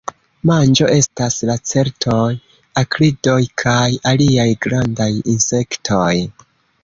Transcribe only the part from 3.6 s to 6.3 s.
kaj aliaj grandaj insektoj.